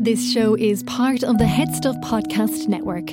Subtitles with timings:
[0.00, 3.10] This show is part of the HeadStuff Podcast Network.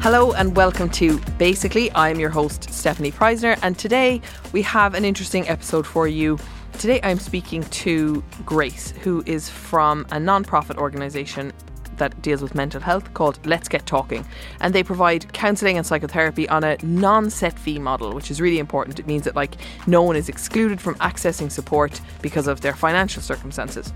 [0.00, 1.90] Hello and welcome to Basically.
[1.96, 4.22] I'm your host, Stefanie Preissner, and today
[4.52, 6.38] we have an interesting episode for you.
[6.74, 11.52] Today I'm speaking to Grace, who is from a non profit organisation
[11.98, 14.26] that deals with mental health called Let's Get Talking.
[14.60, 18.58] And they provide counselling and psychotherapy on a non set fee model, which is really
[18.58, 18.98] important.
[18.98, 23.22] It means that like no one is excluded from accessing support because of their financial
[23.22, 23.92] circumstances.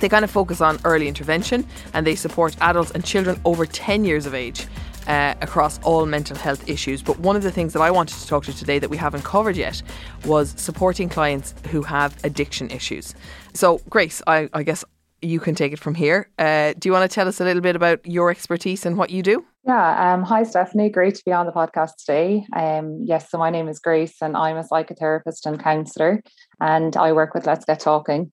[0.00, 4.04] They kind of focus on early intervention and they support adults and children over 10
[4.04, 4.66] years of age
[5.06, 7.02] uh, across all mental health issues.
[7.02, 9.24] But one of the things that I wanted to talk to today that we haven't
[9.24, 9.82] covered yet
[10.24, 13.14] was supporting clients who have addiction issues.
[13.52, 14.84] So, Grace, I, I guess
[15.24, 16.28] you can take it from here.
[16.38, 19.10] Uh, do you want to tell us a little bit about your expertise and what
[19.10, 19.44] you do?
[19.66, 20.12] Yeah.
[20.12, 20.92] Um, hi, Stefanie.
[20.92, 22.46] Great to be on the podcast today.
[22.54, 26.22] Um, yes, so my name is Grace, and I'm a psychotherapist and counsellor,
[26.60, 28.30] and I work with Let's Get Talking.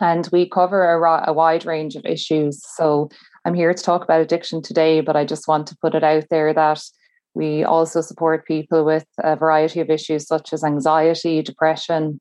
[0.00, 2.60] And we cover a, a wide range of issues.
[2.76, 3.10] So
[3.44, 6.24] I'm here to talk about addiction today, but I just want to put it out
[6.30, 6.82] there that
[7.34, 12.20] we also support people with a variety of issues such as anxiety, depression,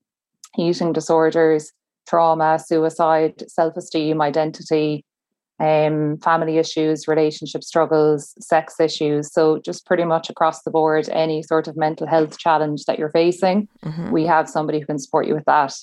[0.57, 1.71] eating disorders,
[2.07, 5.05] trauma, suicide, self esteem, identity,
[5.59, 9.31] um, family issues, relationship struggles, sex issues.
[9.31, 13.11] So, just pretty much across the board, any sort of mental health challenge that you're
[13.11, 14.11] facing, mm-hmm.
[14.11, 15.73] we have somebody who can support you with that.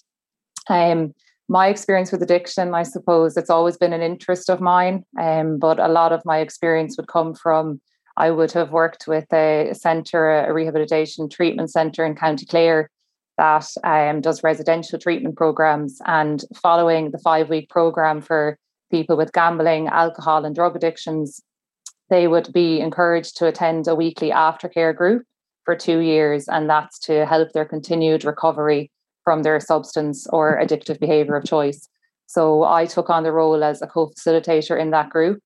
[0.69, 1.15] Um,
[1.49, 5.81] my experience with addiction, I suppose it's always been an interest of mine, um, but
[5.81, 7.81] a lot of my experience would come from
[8.17, 12.91] I would have worked with a centre, a rehabilitation treatment centre in County Clare
[13.41, 15.99] that um, does residential treatment programs.
[16.05, 18.59] And following the five week program for
[18.91, 21.41] people with gambling, alcohol, and drug addictions,
[22.11, 25.23] they would be encouraged to attend a weekly aftercare group
[25.65, 28.91] for two years, and that's to help their continued recovery
[29.25, 31.89] from their substance or addictive behavior of choice.
[32.27, 35.41] So I took on the role as a co facilitator in that group.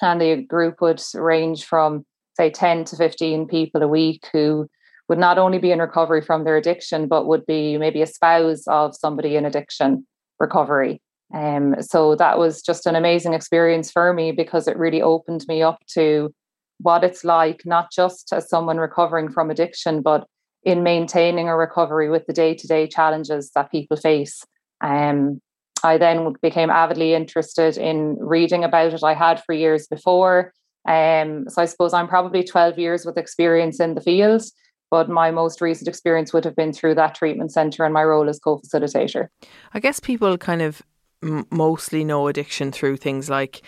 [0.00, 2.04] And the group would range from,
[2.36, 4.68] say, 10 to 15 people a week who
[5.08, 8.66] would not only be in recovery from their addiction, but would be maybe a spouse
[8.66, 10.06] of somebody in addiction
[10.38, 11.00] recovery.
[11.34, 15.62] Um, so that was just an amazing experience for me because it really opened me
[15.62, 16.32] up to
[16.78, 20.26] what it's like, not just as someone recovering from addiction, but
[20.64, 24.44] in maintaining a recovery with the day to day challenges that people face.
[24.80, 25.40] Um,
[25.82, 29.02] I then became avidly interested in reading about it.
[29.02, 30.52] I had for years before.
[30.86, 34.42] Um, so I suppose I'm probably 12 years with experience in the field,
[34.92, 38.28] but my most recent experience would have been through that treatment centre and my role
[38.28, 39.28] as co facilitator.
[39.72, 40.82] I guess people kind of
[41.22, 43.62] m- mostly know addiction through things like,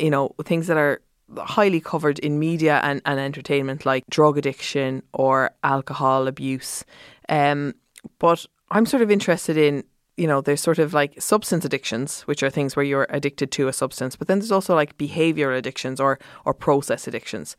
[0.00, 1.02] you know, things that are
[1.36, 6.82] highly covered in media and, and entertainment, like drug addiction or alcohol abuse.
[7.28, 7.74] Um,
[8.18, 9.84] but I'm sort of interested in,
[10.16, 13.68] you know, there's sort of like substance addictions, which are things where you're addicted to
[13.68, 17.54] a substance, but then there's also like behavioral addictions or or process addictions.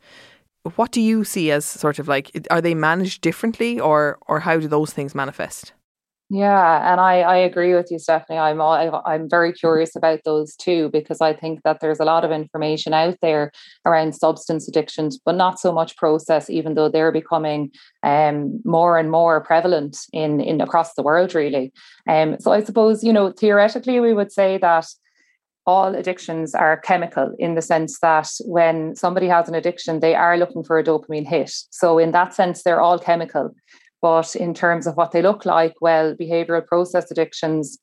[0.76, 4.58] What do you see as sort of like are they managed differently or or how
[4.58, 5.72] do those things manifest?
[6.34, 8.38] Yeah, and I, I agree with you, Stefanie.
[8.38, 8.58] I'm
[9.04, 12.94] I'm very curious about those too because I think that there's a lot of information
[12.94, 13.52] out there
[13.84, 17.70] around substance addictions, but not so much process, even though they're becoming
[18.02, 21.70] um, more and more prevalent in in across the world, really.
[22.08, 24.86] Um, so I suppose you know theoretically we would say that
[25.66, 30.36] all addictions are chemical in the sense that when somebody has an addiction, they are
[30.36, 31.52] looking for a dopamine hit.
[31.70, 33.54] So in that sense, they're all chemical.
[34.00, 37.78] But in terms of what they look like, well, behavioral process addictions,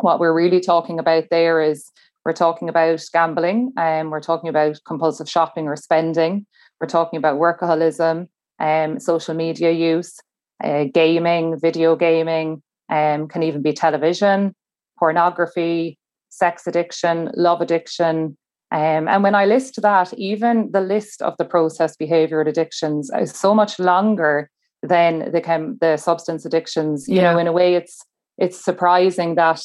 [0.00, 1.90] what we're really talking about there is
[2.24, 6.46] we're talking about gambling and um, we're talking about compulsive shopping or spending.
[6.80, 10.18] We're talking about workaholism, um, social media use,
[10.62, 14.54] uh, gaming, video gaming, um, can even be television,
[14.98, 15.98] pornography,
[16.36, 18.36] sex addiction, love addiction.
[18.70, 23.32] Um, and when I list that, even the list of the process behavioral addictions is
[23.32, 24.50] so much longer
[24.82, 27.08] than the chem- the substance addictions.
[27.08, 27.32] You yeah.
[27.32, 28.02] know, in a way, it's
[28.36, 29.62] it's surprising that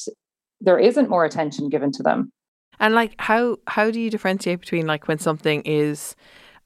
[0.61, 2.31] there isn't more attention given to them.
[2.79, 6.15] And like, how how do you differentiate between like when something is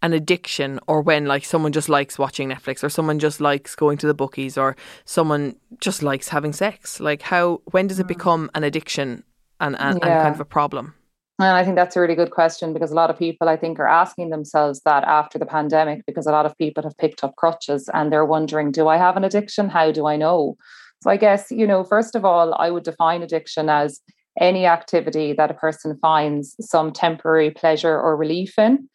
[0.01, 3.97] an addiction or when like someone just likes watching Netflix or someone just likes going
[3.99, 4.75] to the bookies or
[5.05, 6.99] someone just likes having sex?
[6.99, 8.09] Like, how when does it mm.
[8.09, 9.23] become an addiction
[9.63, 10.09] and, and, yeah.
[10.09, 10.93] and kind of a problem?
[11.39, 13.79] And I think that's a really good question because a lot of people, I think,
[13.79, 17.35] are asking themselves that after the pandemic because a lot of people have picked up
[17.37, 19.67] crutches and they're wondering, do I have an addiction?
[19.69, 20.57] How do I know?
[21.01, 23.99] So I guess, you know, first of all, I would define addiction as
[24.39, 28.87] any activity that a person finds some temporary pleasure or relief in.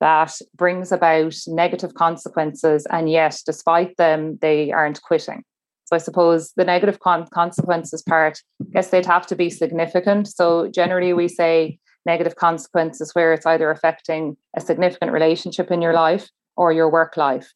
[0.00, 5.42] that brings about negative consequences, and yet, despite them, they aren't quitting.
[5.86, 10.28] So I suppose the negative con- consequences part, I guess they'd have to be significant.
[10.28, 15.92] So generally, we say negative consequences where it's either affecting a significant relationship in your
[15.92, 17.52] life or your work life.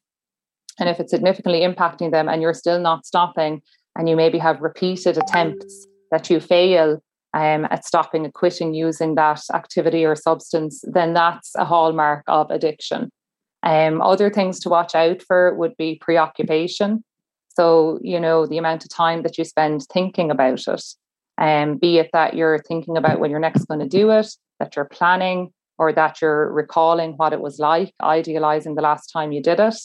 [0.78, 3.62] And if it's significantly impacting them and you're still not stopping,
[3.96, 7.02] and you maybe have repeated attempts that you fail
[7.34, 12.50] um, at stopping and quitting using that activity or substance, then that's a hallmark of
[12.50, 13.10] addiction.
[13.62, 17.04] Um, other things to watch out for would be preoccupation.
[17.50, 20.84] So, you know, the amount of time that you spend thinking about it,
[21.38, 24.28] and um, be it that you're thinking about when you're next going to do it,
[24.58, 29.32] that you're planning, or that you're recalling what it was like, idealizing the last time
[29.32, 29.76] you did it.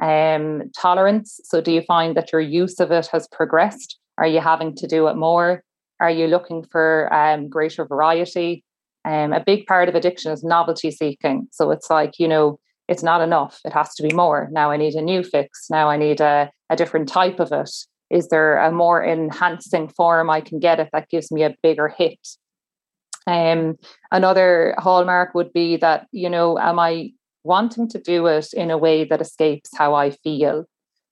[0.00, 1.40] Um, tolerance.
[1.44, 3.98] So, do you find that your use of it has progressed?
[4.18, 5.62] Are you having to do it more?
[6.00, 8.64] Are you looking for um, greater variety?
[9.04, 11.48] Um, a big part of addiction is novelty seeking.
[11.50, 13.60] So it's like, you know, it's not enough.
[13.64, 14.48] It has to be more.
[14.50, 15.66] Now I need a new fix.
[15.70, 17.70] Now I need a, a different type of it.
[18.10, 21.88] Is there a more enhancing form I can get it that gives me a bigger
[21.88, 22.18] hit?
[23.26, 23.76] Um,
[24.10, 27.10] another hallmark would be that, you know, am I
[27.44, 30.64] wanting to do it in a way that escapes how I feel?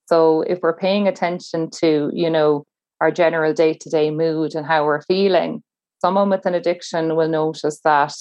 [0.06, 2.64] So if we're paying attention to, you know,
[3.02, 5.62] our general day to day mood and how we're feeling,
[6.00, 8.14] someone with an addiction will notice that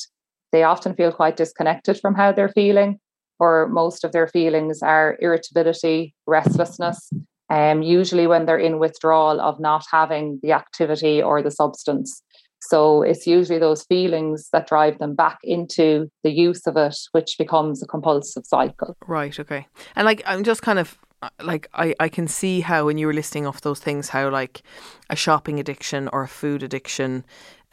[0.51, 2.99] they often feel quite disconnected from how they're feeling,
[3.39, 7.09] or most of their feelings are irritability, restlessness,
[7.49, 12.21] um, usually when they're in withdrawal of not having the activity or the substance.
[12.61, 17.35] So it's usually those feelings that drive them back into the use of it, which
[17.37, 18.95] becomes a compulsive cycle.
[19.05, 19.39] Right.
[19.39, 19.67] Okay.
[19.95, 23.07] And like, I'm just kind of uh, like I, I can see how when you
[23.07, 24.63] were listing off those things how like
[25.09, 27.23] a shopping addiction or a food addiction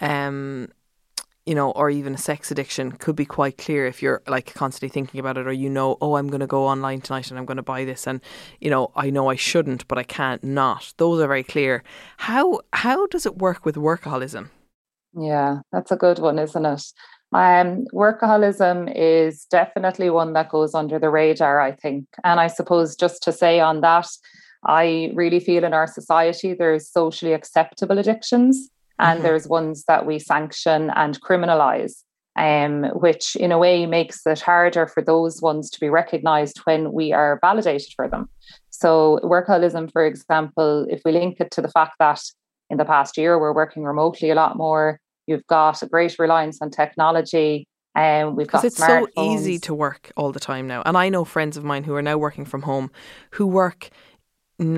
[0.00, 0.69] um
[1.47, 4.89] you know or even a sex addiction could be quite clear if you're like constantly
[4.89, 7.47] thinking about it or you know oh I'm going to go online tonight and I'm
[7.47, 8.21] going to buy this and
[8.61, 10.93] you know I know I shouldn't but I can't not.
[10.99, 11.83] Those are very clear.
[12.19, 14.50] How how does it work with workaholism?
[15.15, 16.83] Yeah that's a good one isn't it?
[17.35, 22.06] Um, workaholism is definitely one that goes under the radar, I think.
[22.25, 24.06] And I suppose just to say on that,
[24.67, 29.27] I really feel in our society there's socially acceptable addictions and mm-hmm.
[29.27, 32.03] there's ones that we sanction and criminalize,
[32.37, 36.93] um, which in a way makes it harder for those ones to be recognized when
[36.93, 38.29] we are validated for them.
[38.71, 42.21] So, workaholism, for example, if we link it to the fact that
[42.71, 46.61] in the past year we're working remotely a lot more, You've got a great reliance
[46.61, 47.67] on technology.
[47.94, 50.83] And um, we've got it's so easy to work all the time now.
[50.87, 52.91] And I know friends of mine who are now working from home
[53.33, 53.91] who work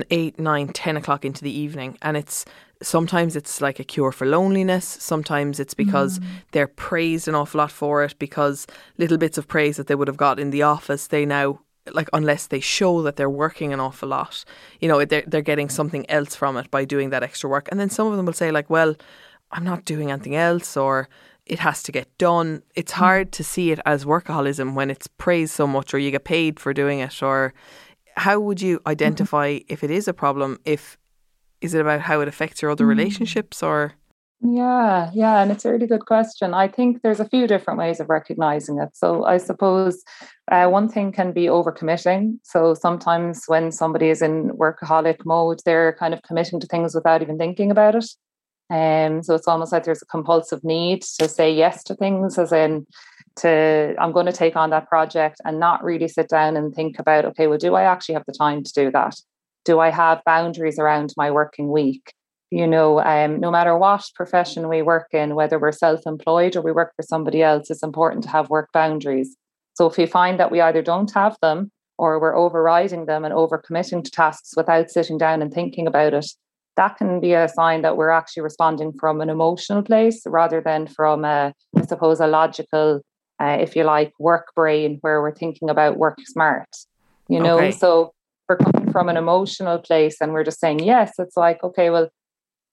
[0.09, 2.43] eight, nine, ten o'clock into the evening, and it's
[2.85, 4.85] sometimes it's like a cure for loneliness.
[4.85, 6.25] Sometimes it's because mm.
[6.51, 8.17] they're praised an awful lot for it.
[8.19, 8.67] Because
[8.97, 11.59] little bits of praise that they would have got in the office, they now
[11.91, 14.43] like unless they show that they're working an awful lot,
[14.79, 17.67] you know, they're they're getting something else from it by doing that extra work.
[17.71, 18.95] And then some of them will say like, well,
[19.51, 21.09] I'm not doing anything else or
[21.45, 22.63] it has to get done.
[22.75, 22.99] It's hmm.
[22.99, 26.59] hard to see it as workaholism when it's praised so much or you get paid
[26.59, 27.53] for doing it or
[28.17, 28.89] how would you mm-hmm.
[28.89, 29.73] identify mm-hmm.
[29.73, 30.97] if it is a problem if
[31.65, 32.97] is it about how it affects your other mm-hmm.
[32.97, 33.93] relationships or?
[34.41, 36.53] Yeah yeah and it's a really good question.
[36.53, 38.89] I think there's a few different ways of recognizing it.
[38.93, 40.03] So i suppose
[40.51, 42.39] uh, one thing can be overcommitting.
[42.43, 47.21] So sometimes when somebody is in workaholic mode they're kind of committing to things without
[47.21, 48.05] even thinking about it.
[48.69, 52.51] Um, so it's almost like there's a compulsive need to say yes to things, as
[52.51, 52.87] in
[53.37, 56.97] to I'm going to take on that project and not really sit down and think
[56.99, 59.15] about, okay, well, do I actually have the time to do that?
[59.65, 62.13] Do I have boundaries around my working week?
[62.51, 66.71] You know, um, no matter what profession we work in, whether we're self-employed or we
[66.71, 69.35] work for somebody else, it's important to have work boundaries.
[69.73, 73.33] So if we find that we either don't have them or we're overriding them and
[73.33, 76.27] overcommitting to tasks without sitting down and thinking about it,
[76.77, 80.87] that can be a sign that we're actually responding from an emotional place rather than
[80.87, 83.01] from a, I suppose, a logical,
[83.41, 86.69] uh, if you like, work brain where we're thinking about work smart.
[87.27, 87.71] You know, okay.
[87.71, 88.13] so
[88.47, 91.13] we're coming from an emotional place and we're just saying yes.
[91.17, 92.09] It's like, okay, well,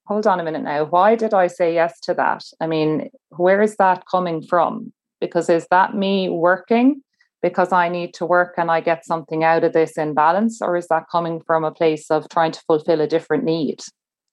[0.07, 0.85] hold on a minute now.
[0.85, 2.45] Why did I say yes to that?
[2.61, 4.93] I mean, where is that coming from?
[5.21, 7.03] Because is that me working
[7.43, 10.61] because I need to work and I get something out of this in balance?
[10.61, 13.81] Or is that coming from a place of trying to fulfill a different need?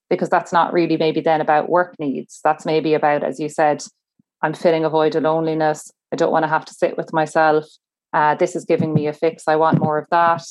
[0.10, 2.39] Because that's not really maybe then about work needs.
[2.43, 3.84] That's maybe about, as you said,
[4.41, 5.91] I'm feeling a void of loneliness.
[6.12, 7.65] I don't want to have to sit with myself.
[8.13, 9.43] Uh, this is giving me a fix.
[9.48, 10.43] I want more of that.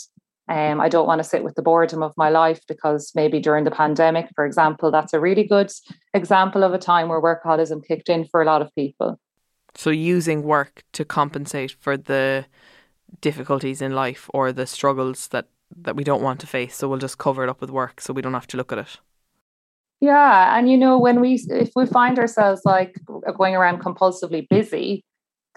[0.49, 3.64] Um, I don't want to sit with the boredom of my life because maybe during
[3.64, 5.71] the pandemic, for example, that's a really good
[6.14, 9.21] example of a time where workaholism kicked in for a lot of people.
[9.75, 12.47] So using work to compensate for the
[13.21, 16.76] difficulties in life or the struggles that that we don't want to face.
[16.76, 18.78] So we'll just cover it up with work so we don't have to look at
[18.78, 18.99] it.
[20.00, 22.99] Yeah, and you know when we if we find ourselves like
[23.37, 25.05] going around compulsively busy,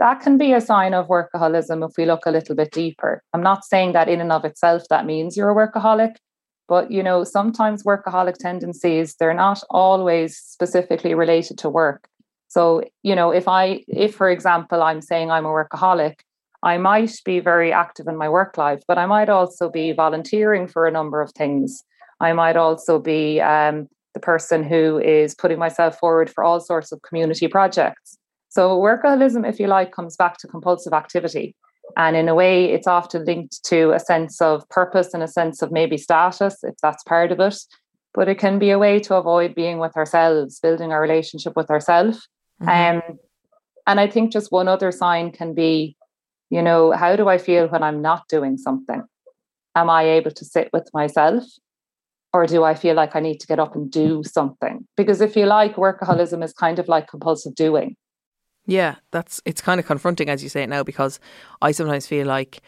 [0.01, 3.21] that can be a sign of workaholism if we look a little bit deeper.
[3.33, 6.15] I'm not saying that in and of itself that means you're a workaholic,
[6.67, 12.07] but you know sometimes workaholic tendencies they're not always specifically related to work.
[12.47, 16.15] So, you know, if I if for example I'm saying I'm a workaholic,
[16.63, 20.67] I might be very active in my work life, but I might also be volunteering
[20.67, 21.83] for a number of things.
[22.19, 26.91] I might also be um, the person who is putting myself forward for all sorts
[26.91, 28.17] of community projects.
[28.51, 31.55] So, workaholism, if you like, comes back to compulsive activity.
[31.95, 35.61] And in a way, it's often linked to a sense of purpose and a sense
[35.61, 37.57] of maybe status, if that's part of it.
[38.13, 41.69] But it can be a way to avoid being with ourselves, building our relationship with
[41.69, 42.27] ourselves.
[42.61, 42.97] Mm-hmm.
[42.99, 43.19] Um,
[43.87, 45.95] and I think just one other sign can be,
[46.49, 49.01] you know, how do I feel when I'm not doing something?
[49.75, 51.45] Am I able to sit with myself?
[52.33, 54.87] or do I feel like I need to get up and do something?
[54.95, 57.97] Because if you like, workaholism is kind of like compulsive doing.
[58.65, 61.19] Yeah, that's it's kind of confronting as you say it now because
[61.61, 62.61] I sometimes feel like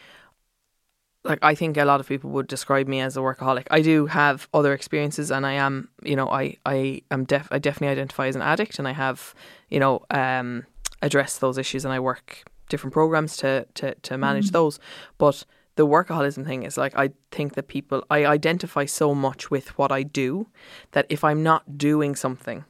[1.24, 3.66] like I think a lot of people would describe me as a workaholic.
[3.70, 7.58] I do have other experiences and I am, you know, I I am def I
[7.58, 9.34] definitely identify as an addict and I have,
[9.70, 10.66] you know, um
[11.00, 14.52] addressed those issues and I work different programs to to to manage mm.
[14.52, 14.78] those.
[15.16, 15.44] But
[15.76, 19.92] the workaholism thing is like I think that people I identify so much with what
[19.92, 20.48] I do
[20.92, 22.64] that if I'm not doing something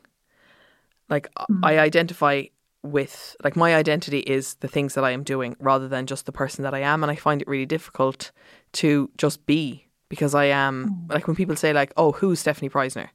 [1.09, 1.64] like mm-hmm.
[1.64, 2.45] I identify
[2.85, 6.33] with like my identity is the things that I am doing rather than just the
[6.33, 8.31] person that I am and I find it really difficult
[8.75, 11.12] to just be because I am mm-hmm.
[11.12, 13.09] like when people say like oh who's Stefanie Preissner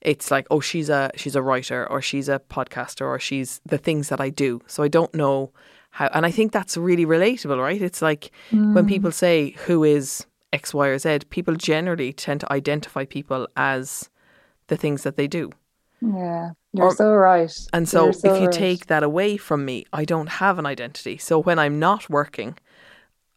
[0.00, 3.78] it's like oh she's a she's a writer or she's a podcaster or she's the
[3.78, 5.52] things that I do so I don't know
[5.90, 7.82] how and I think that's really relatable, right?
[7.82, 8.74] It's like mm.
[8.74, 13.48] when people say who is X, Y, or Z, people generally tend to identify people
[13.56, 14.08] as
[14.68, 15.50] the things that they do.
[16.00, 17.52] Yeah, you're or, so right.
[17.72, 18.52] And so, so if you right.
[18.52, 21.18] take that away from me, I don't have an identity.
[21.18, 22.56] So when I'm not working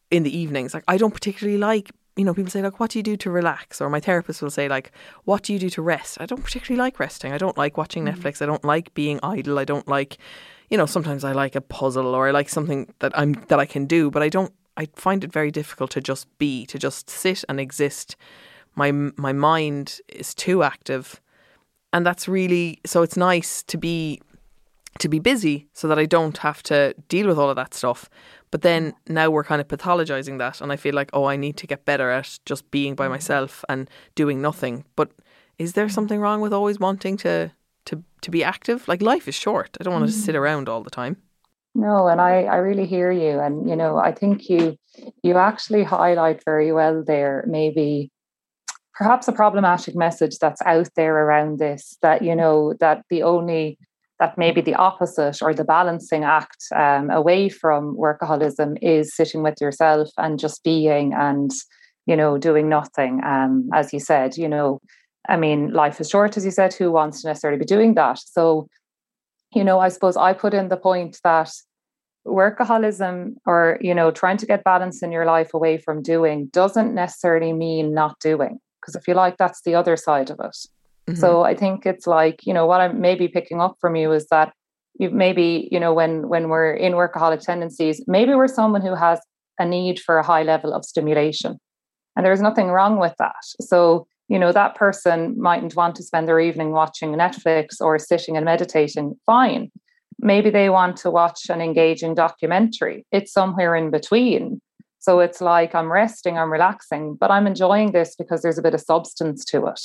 [0.10, 3.00] in the evenings, like I don't particularly like you know, people say like, "What do
[3.00, 4.92] you do to relax?" Or my therapist will say like,
[5.24, 7.34] "What do you do to rest?" I don't particularly like resting.
[7.34, 8.14] I don't like watching mm.
[8.14, 8.40] Netflix.
[8.40, 9.58] I don't like being idle.
[9.58, 10.20] I don't like
[10.74, 13.66] you know, sometimes I like a puzzle or I like something that I'm that I
[13.68, 14.52] can do, but I don't.
[14.76, 18.16] I find it very difficult to just be, to just sit and exist.
[18.76, 21.22] My my mind is too active,
[21.94, 23.04] and that's really so.
[23.04, 24.22] It's nice to be
[25.00, 28.10] to be busy so that I don't have to deal with all of that stuff.
[28.52, 31.58] But then now we're kind of pathologizing that, and I feel like oh, I need
[31.58, 34.86] to get better at just being by myself and doing nothing.
[34.96, 35.12] But
[35.58, 37.52] is there something wrong with always wanting to
[37.86, 38.88] to to be active.
[38.88, 39.78] Like life is short.
[39.80, 40.40] I don't want to sit mm.
[40.40, 41.18] around all the time.
[41.76, 44.78] No, and I I really hear you, and you know I think you
[45.24, 48.12] you actually highlight very well there maybe
[48.96, 53.78] perhaps a problematic message that's out there around this that you know that the only
[54.20, 59.60] that maybe the opposite or the balancing act um, away from workaholism is sitting with
[59.60, 61.52] yourself and just being and
[62.06, 64.80] you know doing nothing um, as you said you know
[65.30, 66.74] I mean, life is short, as you said.
[66.74, 68.20] Who wants to necessarily be doing that?
[68.20, 68.68] So,
[69.54, 71.52] you know, I suppose I put in the point that
[72.28, 76.94] workaholism or, you know, trying to get balance in your life away from doing doesn't
[76.94, 78.60] necessarily mean not doing.
[78.84, 80.58] Because if you like, that's the other side of it.
[81.08, 81.16] Mm-hmm.
[81.16, 84.28] So I think it's like, you know, what I'm maybe picking up from you is
[84.28, 84.54] that
[85.00, 89.20] you maybe, you know, when when we're in workaholic tendencies, maybe we're someone who has
[89.60, 91.58] a need for a high level of stimulation.
[92.16, 93.44] And there's nothing wrong with that.
[93.62, 98.36] So you know that person mightn't want to spend their evening watching netflix or sitting
[98.36, 99.72] and meditating fine
[100.20, 104.62] maybe they want to watch an engaging documentary it's somewhere in between
[105.04, 108.74] so it's like i'm resting i'm relaxing but i'm enjoying this because there's a bit
[108.74, 109.82] of substance to it.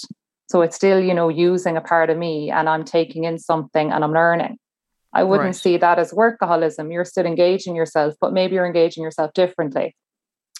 [0.50, 3.90] So it's still you know using a part of me and i'm taking in something
[3.92, 4.58] and i'm learning.
[5.12, 5.56] I wouldn't right.
[5.56, 6.92] see that as workaholism.
[6.92, 9.96] You're still engaging yourself but maybe you're engaging yourself differently.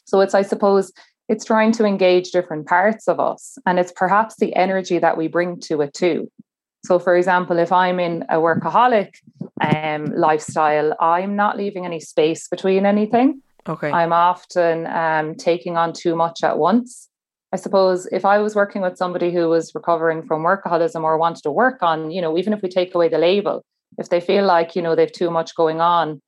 [0.07, 0.93] So it's i suppose
[1.29, 5.29] it's trying to engage different parts of us and it's perhaps the energy that we
[5.29, 6.33] bring to it too.
[6.85, 9.11] So for example if i'm in a workaholic
[9.61, 15.93] um, lifestyle i'm not leaving any space between anything okay i'm often um, taking on
[15.93, 17.09] too much at once
[17.53, 21.43] i suppose if i was working with somebody who was recovering from workaholism or wanted
[21.43, 23.65] to work on you know even if we take away the label
[23.99, 26.21] if they feel like you know they've too much going on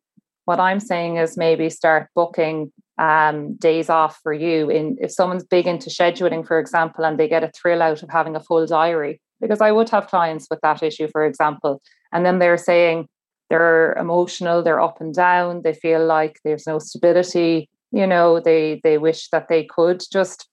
[0.45, 4.71] what i'm saying is maybe start booking um, days off for you.
[4.71, 8.11] In if someone's big into scheduling, for example, and they get a thrill out of
[8.11, 11.81] having a full diary, because I would have clients with that issue, for example,
[12.13, 13.09] and then they're saying,
[13.51, 18.81] they're emotional, they're up and down, they feel like there's no stability, you know, they
[18.83, 20.49] they wish that they could just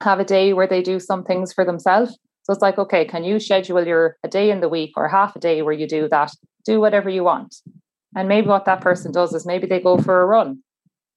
[0.00, 2.18] have a day where they do some things for themselves.
[2.42, 5.36] So it's like, okay, can you schedule your a day in the week or half
[5.36, 6.32] a day where you do that?
[6.64, 7.56] Do whatever you want.
[8.16, 10.62] And maybe what that person does is maybe they go for a run.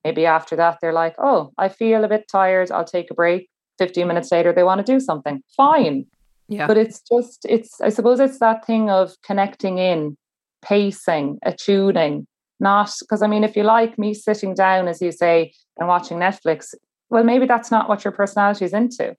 [0.03, 2.71] Maybe after that, they're like, oh, I feel a bit tired.
[2.71, 3.49] I'll take a break.
[3.77, 5.41] 15 minutes later, they want to do something.
[5.55, 6.05] Fine.
[6.49, 6.67] Yeah.
[6.67, 10.17] But it's just, it's, I suppose it's that thing of connecting in,
[10.61, 12.27] pacing, attuning,
[12.59, 16.17] not, because I mean, if you like me sitting down, as you say, and watching
[16.17, 16.73] Netflix,
[17.09, 19.15] well, maybe that's not what your personality is into.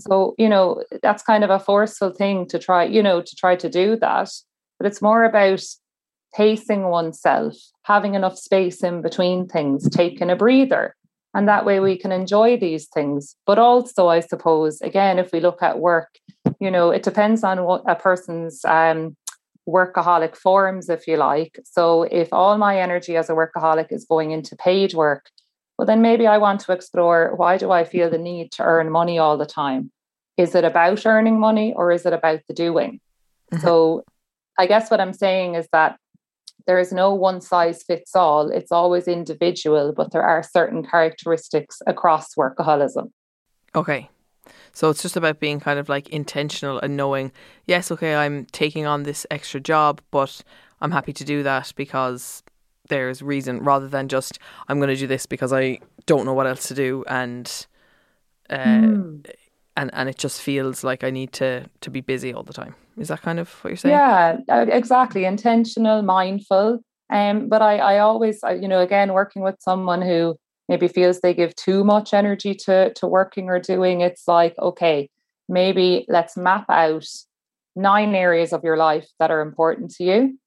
[0.00, 3.56] So, you know, that's kind of a forceful thing to try, you know, to try
[3.56, 4.30] to do that.
[4.78, 5.62] But it's more about
[6.34, 10.94] pacing oneself, having enough space in between things, taking a breather.
[11.34, 13.36] And that way we can enjoy these things.
[13.46, 16.08] But also, I suppose, again, if we look at work,
[16.58, 19.16] you know, it depends on what a person's um,
[19.68, 21.58] workaholic forms, if you like.
[21.64, 25.30] So if all my energy as a workaholic is going into paid work,
[25.78, 28.90] well, then maybe I want to explore why do I feel the need to earn
[28.90, 29.90] money all the time?
[30.36, 33.00] Is it about earning money or is it about the doing?
[33.52, 33.62] Mm-hmm.
[33.64, 34.04] So
[34.58, 35.96] I guess what I'm saying is that
[36.66, 38.50] there is no one size fits all.
[38.50, 43.10] It's always individual, but there are certain characteristics across workaholism.
[43.74, 44.10] Okay.
[44.72, 47.32] So it's just about being kind of like intentional and knowing,
[47.66, 50.42] yes, okay, I'm taking on this extra job, but
[50.80, 52.42] I'm happy to do that because
[52.88, 56.46] there's reason rather than just I'm going to do this because I don't know what
[56.46, 57.66] else to do and
[58.50, 59.30] uh, mm.
[59.76, 62.74] and and it just feels like I need to to be busy all the time.
[62.98, 63.94] Is that kind of what you're saying?
[63.94, 65.24] Yeah, uh, exactly.
[65.24, 66.80] Intentional, mindful.
[67.08, 70.36] Um, but I, I always, you know, again, working with someone who
[70.70, 75.10] maybe feels they give too much energy to to working or doing, it's like, okay,
[75.48, 77.06] maybe let's map out
[77.74, 80.38] nine areas of your life that are important to you,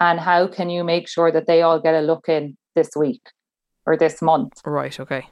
[0.00, 3.22] and how can you make sure that they all get a look in this week
[3.84, 4.54] or this month?
[4.64, 4.98] Right.
[4.98, 5.28] Okay.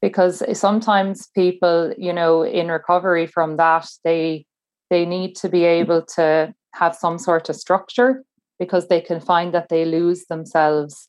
[0.00, 4.46] Because sometimes people, you know, in recovery from that, they
[4.88, 8.22] they need to be able to have some sort of structure
[8.60, 11.08] because they can find that they lose themselves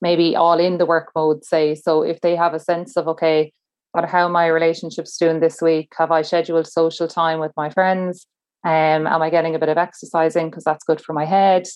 [0.00, 1.74] maybe all in the work mode say.
[1.74, 3.52] So if they have a sense of okay
[3.92, 5.92] what how my relationships doing this week?
[5.98, 8.26] Have i scheduled social time with my friends?
[8.64, 11.66] Um, am i getting a bit of exercising because that's good for my head?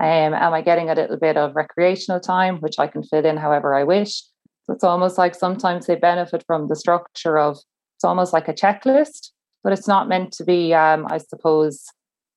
[0.00, 3.36] Um, am i getting a little bit of recreational time which i can fit in
[3.36, 4.22] however i wish?
[4.64, 7.58] So it's almost like sometimes they benefit from the structure of
[7.96, 9.30] it's almost like a checklist
[9.62, 11.84] but it's not meant to be, um, I suppose,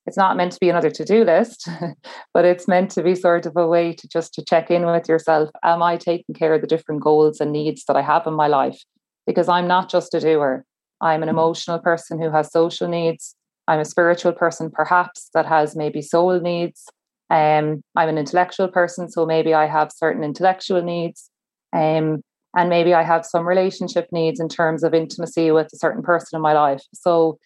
[0.05, 1.69] it's not meant to be another to-do list,
[2.33, 5.07] but it's meant to be sort of a way to just to check in with
[5.07, 5.49] yourself.
[5.63, 8.47] Am I taking care of the different goals and needs that I have in my
[8.47, 8.81] life?
[9.25, 10.65] Because I'm not just a doer.
[10.99, 13.35] I'm an emotional person who has social needs.
[13.67, 16.85] I'm a spiritual person, perhaps, that has maybe soul needs.
[17.29, 21.29] Um, I'm an intellectual person, so maybe I have certain intellectual needs.
[21.73, 22.21] Um,
[22.55, 26.35] and maybe I have some relationship needs in terms of intimacy with a certain person
[26.35, 26.83] in my life.
[26.93, 27.39] So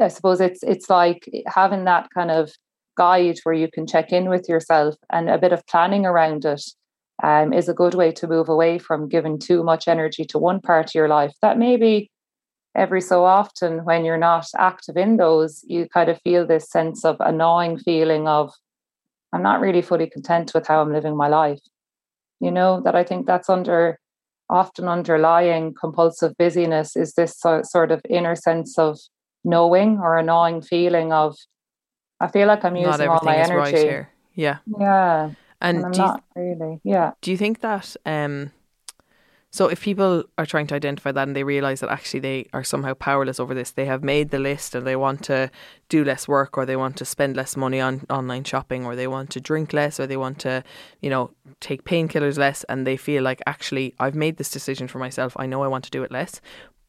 [0.00, 2.50] I suppose it's it's like having that kind of
[2.96, 6.62] guide where you can check in with yourself and a bit of planning around it
[7.22, 10.60] um, is a good way to move away from giving too much energy to one
[10.60, 12.10] part of your life that maybe
[12.74, 17.04] every so often when you're not active in those you kind of feel this sense
[17.04, 18.52] of a gnawing feeling of
[19.32, 21.60] i'm not really fully content with how i'm living my life
[22.40, 23.98] you know that i think that's under
[24.50, 28.98] often underlying compulsive busyness is this sort of inner sense of
[29.44, 31.36] knowing or a gnawing feeling of
[32.20, 33.88] I feel like I'm using all my energy.
[33.88, 34.58] Right yeah.
[34.78, 35.30] Yeah.
[35.60, 36.80] And, and I'm not you, really.
[36.84, 37.12] Yeah.
[37.20, 38.52] Do you think that um
[39.54, 42.64] so if people are trying to identify that and they realize that actually they are
[42.64, 45.50] somehow powerless over this, they have made the list and they want to
[45.90, 49.06] do less work or they want to spend less money on online shopping or they
[49.06, 50.64] want to drink less or they want to,
[51.02, 54.98] you know, take painkillers less and they feel like actually I've made this decision for
[54.98, 55.34] myself.
[55.36, 56.40] I know I want to do it less,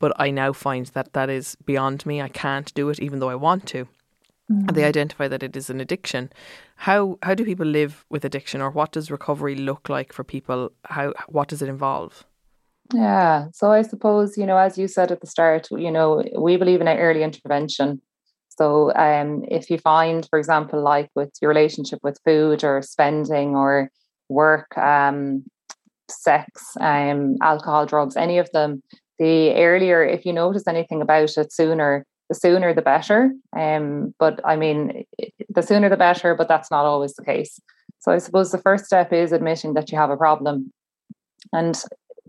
[0.03, 2.21] but I now find that that is beyond me.
[2.21, 3.85] I can't do it even though I want to.
[4.51, 4.67] Mm.
[4.67, 6.29] And they identify that it is an addiction.
[6.75, 10.73] How how do people live with addiction or what does recovery look like for people?
[10.83, 12.25] How what does it involve?
[12.93, 13.47] Yeah.
[13.53, 16.81] So I suppose, you know, as you said at the start, you know, we believe
[16.81, 18.01] in early intervention.
[18.49, 23.55] So um, if you find, for example, like with your relationship with food or spending
[23.55, 23.89] or
[24.27, 25.45] work, um,
[26.09, 28.83] sex, um, alcohol, drugs, any of them,
[29.23, 33.31] the earlier, if you notice anything about it sooner, the sooner the better.
[33.57, 35.05] Um, but I mean,
[35.49, 37.59] the sooner the better, but that's not always the case.
[37.99, 40.73] So I suppose the first step is admitting that you have a problem.
[41.53, 41.81] And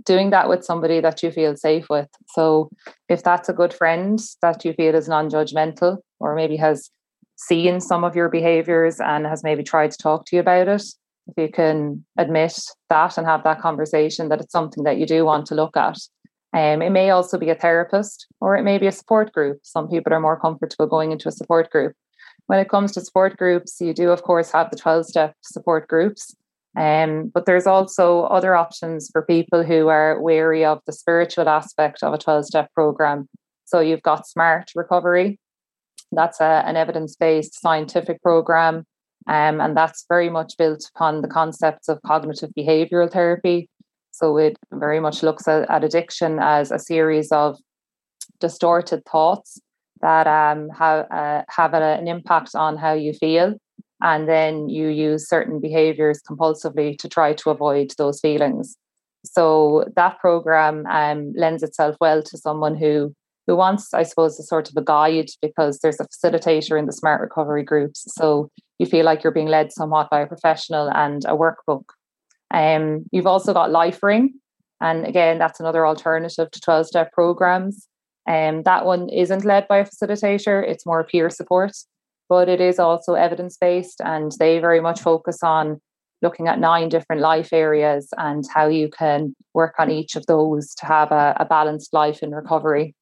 [0.04, 2.09] doing that with somebody that you feel safe with.
[2.28, 2.68] So
[3.09, 6.90] if that's a good friend that you feel is non-judgmental or maybe has
[7.37, 10.85] seen some of your behaviors and has maybe tried to talk to you about it,
[11.26, 12.57] if you can admit
[12.90, 15.98] that and have that conversation that it's something that you do want to look at.
[16.55, 19.59] Um, it may also be a therapist or it may be a support group.
[19.62, 21.95] Some people are more comfortable going into a support group.
[22.47, 25.88] When it comes to support groups, you do, of course, have the 12 step support
[25.88, 26.35] groups.
[26.77, 32.03] Um, but there's also other options for people who are wary of the spiritual aspect
[32.03, 33.29] of a 12 step program.
[33.64, 35.38] So you've got SMART Recovery,
[36.12, 38.87] that's a, an evidence based scientific program.
[39.27, 43.71] Um, and that's very much built upon the concepts of cognitive behavioral therapy.
[44.14, 47.59] So it very much looks at, at addiction as a series of
[48.38, 49.61] distorted thoughts
[50.03, 53.55] that um, have, uh, have an impact on how you feel.
[54.00, 58.77] And then you use certain behaviors compulsively to try to avoid those feelings.
[59.24, 63.14] So that program um, lends itself well to someone who
[63.46, 66.92] who wants, I suppose, a sort of a guide because there's a facilitator in the
[66.92, 68.07] smart recovery groups.
[68.16, 68.48] So
[68.79, 71.85] you feel like you're being led somewhat by a professional and a workbook.
[72.55, 74.29] Um, you've also got LifeRing,
[74.81, 77.88] and again, that's another alternative to 12 step programs.
[78.27, 81.73] And um, that one isn't led by a facilitator, it's more peer support,
[82.29, 85.81] but it is also evidence based, and they very much focus on
[86.23, 90.75] looking at nine different life areas and how you can work on each of those
[90.77, 92.95] to have a, a balanced life in recovery.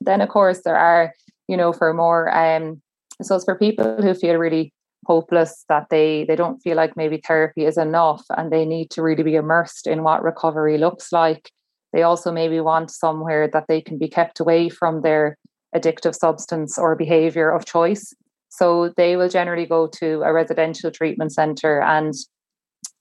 [0.00, 1.14] Then, of course, there are,
[1.48, 2.82] you know, for more, um,
[3.22, 4.72] so it's for people who feel really
[5.06, 9.02] hopeless that they they don't feel like maybe therapy is enough and they need to
[9.02, 11.50] really be immersed in what recovery looks like.
[11.92, 15.38] They also maybe want somewhere that they can be kept away from their
[15.74, 18.14] addictive substance or behavior of choice.
[18.48, 22.14] So they will generally go to a residential treatment center and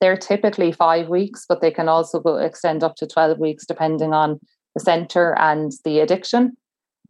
[0.02, 4.14] they're typically five weeks, but they can also go extend up to 12 weeks depending
[4.14, 4.40] on
[4.74, 6.58] the center and the addiction.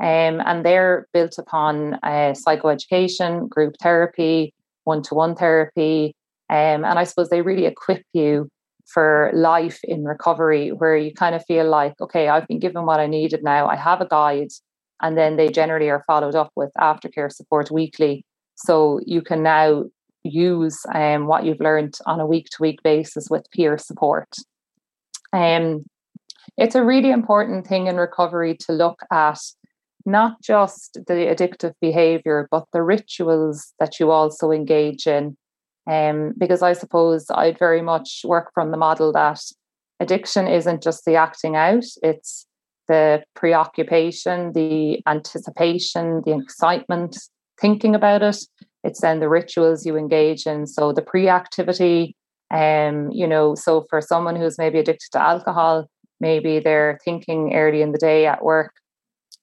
[0.02, 4.54] Um, and they're built upon uh, psychoeducation, group therapy,
[4.86, 6.16] one to one therapy.
[6.50, 8.48] Um, and I suppose they really equip you
[8.88, 13.00] for life in recovery, where you kind of feel like, okay, I've been given what
[13.00, 14.50] I needed now, I have a guide.
[15.02, 18.24] And then they generally are followed up with aftercare support weekly.
[18.56, 19.86] So you can now
[20.24, 24.30] use um, what you've learned on a week to week basis with peer support.
[25.34, 25.86] Um,
[26.58, 29.40] it's a really important thing in recovery to look at
[30.06, 35.38] not just the addictive behavior, but the rituals that you also engage in.
[35.88, 39.40] Um, because I suppose I'd very much work from the model that
[40.00, 42.48] addiction isn't just the acting out, it's
[42.88, 47.18] the preoccupation, the anticipation, the excitement,
[47.60, 48.38] thinking about it.
[48.84, 50.68] It's then the rituals you engage in.
[50.68, 52.16] So the pre activity,
[52.52, 55.88] um, you know, so for someone who's maybe addicted to alcohol,
[56.20, 58.74] maybe they're thinking early in the day at work,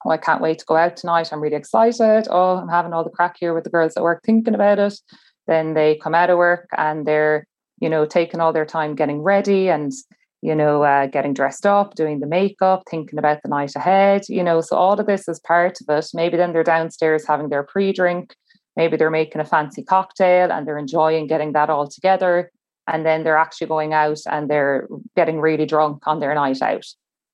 [0.04, 1.32] oh, I can't wait to go out tonight.
[1.32, 2.28] I'm really excited.
[2.30, 4.98] Oh, I'm having all the crack here with the girls at work thinking about it.
[5.46, 7.46] Then they come out of work and they're,
[7.80, 9.92] you know, taking all their time getting ready and,
[10.40, 14.42] you know, uh, getting dressed up, doing the makeup, thinking about the night ahead, you
[14.42, 14.60] know.
[14.60, 16.10] So all of this is part of it.
[16.14, 18.34] Maybe then they're downstairs having their pre drink.
[18.76, 22.50] Maybe they're making a fancy cocktail and they're enjoying getting that all together.
[22.86, 26.86] And then they're actually going out and they're getting really drunk on their night out.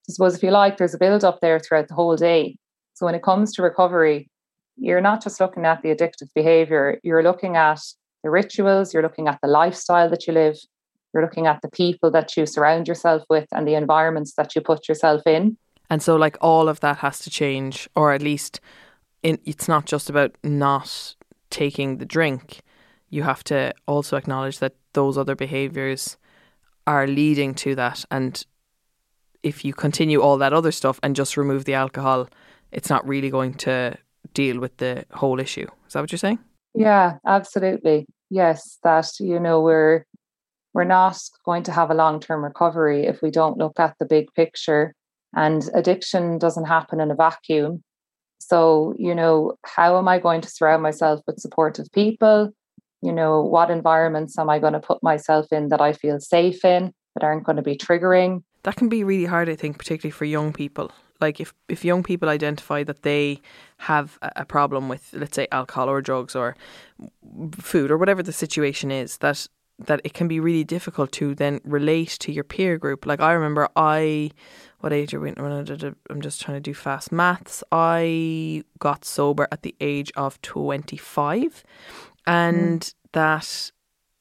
[0.09, 2.57] I suppose if you like, there's a build up there throughout the whole day.
[2.95, 4.31] So when it comes to recovery,
[4.77, 7.81] you're not just looking at the addictive behavior, you're looking at
[8.23, 10.57] the rituals, you're looking at the lifestyle that you live,
[11.13, 14.61] you're looking at the people that you surround yourself with and the environments that you
[14.63, 15.57] put yourself in.
[15.91, 18.61] And so, like, all of that has to change, or at least
[19.23, 21.15] in, it's not just about not
[21.51, 22.61] taking the drink.
[23.11, 26.17] You have to also acknowledge that those other behaviors
[26.87, 28.05] are leading to that.
[28.11, 28.45] And
[29.43, 32.29] if you continue all that other stuff and just remove the alcohol,
[32.73, 33.97] it's not really going to
[34.35, 35.67] deal with the whole issue.
[35.87, 36.39] Is that what you're saying?
[36.75, 38.07] Yeah, absolutely.
[38.31, 40.05] Yes, that you know we're
[40.75, 44.33] we're not going to have a long-term recovery if we don't look at the big
[44.35, 44.95] picture
[45.35, 47.83] and addiction doesn't happen in a vacuum.
[48.39, 52.53] So, you know, how am I going to surround myself with supportive people?
[53.03, 56.65] You know, what environments am I going to put myself in that I feel safe
[56.65, 58.43] in, that aren't going to be triggering?
[58.69, 60.93] That can be really hard, I think, particularly for young people.
[61.23, 63.41] Like if if young people identify that they
[63.79, 66.55] have a problem with let's say alcohol or drugs or
[67.59, 69.47] food or whatever the situation is that
[69.79, 73.07] that it can be really difficult to then relate to your peer group.
[73.07, 74.31] Like i remember i
[74.81, 77.65] what age are we when I did i'm just trying to do fast maths.
[77.73, 81.65] I got sober at the age of 25
[82.27, 82.95] and mm.
[83.13, 83.73] that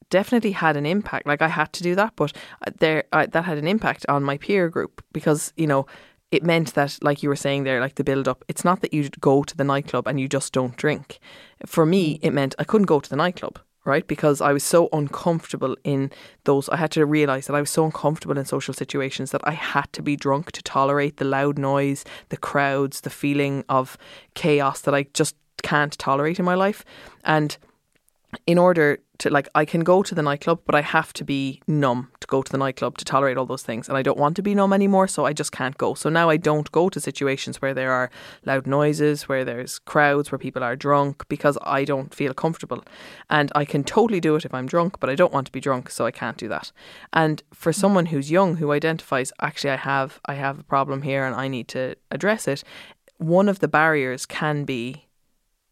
[0.10, 2.32] definitely had an impact like i had to do that but
[2.65, 5.86] uh, there I, that had an impact on my peer group because you know
[6.32, 8.93] it meant that, like you were saying there, like the build up, it's not that
[8.93, 11.20] you go to the nightclub and you just don't drink.
[11.65, 14.06] For me, it meant I couldn't go to the nightclub, right?
[14.06, 16.12] Because I was so uncomfortable in
[16.43, 16.67] those.
[16.67, 19.91] I had to realize that I was so uncomfortable in social situations that I had
[19.93, 23.98] to be drunk to tolerate the loud noise, the crowds, the feeling of
[24.34, 26.84] chaos that I just can't tolerate in my life.
[27.24, 27.58] And
[28.46, 31.62] in order to like I can go to the nightclub, but I have to be
[31.67, 33.88] numb to go to the nightclub to tolerate all those things.
[33.88, 35.93] And I don't want to be numb anymore, so I just can't go.
[35.93, 38.10] So now I don't go to situations where there are
[38.45, 42.84] loud noises, where there's crowds, where people are drunk, because I don't feel comfortable.
[43.30, 45.62] And I can totally do it if I'm drunk, but I don't want to be
[45.62, 46.71] drunk, so I can't do that.
[47.13, 51.25] And for someone who's young who identifies actually I have I have a problem here
[51.25, 52.63] and I need to address it,
[53.17, 55.08] one of the barriers can be,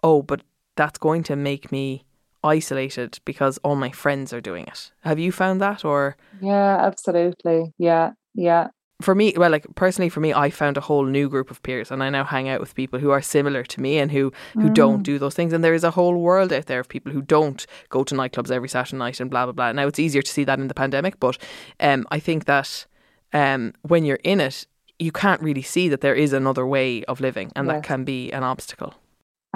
[0.03, 0.41] oh, but
[0.75, 2.05] that's going to make me
[2.45, 4.91] isolated because all my friends are doing it.
[5.01, 6.15] Have you found that or?
[6.41, 7.73] Yeah, absolutely.
[7.77, 8.67] Yeah, yeah.
[9.01, 11.91] For me, well, like personally, for me, I found a whole new group of peers,
[11.91, 14.69] and I now hang out with people who are similar to me and who who
[14.69, 14.73] mm.
[14.73, 15.51] don't do those things.
[15.51, 18.51] And there is a whole world out there of people who don't go to nightclubs
[18.51, 19.73] every Saturday night and blah blah blah.
[19.73, 21.37] Now it's easier to see that in the pandemic, but
[21.81, 22.85] um, I think that
[23.33, 24.65] um, when you're in it,
[24.97, 27.75] you can't really see that there is another way of living, and yes.
[27.75, 28.93] that can be an obstacle.